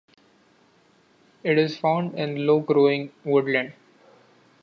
It 1.43 1.59
is 1.59 1.77
found 1.77 2.17
in 2.17 2.47
low-growing 2.47 3.11
woodland. 3.23 3.73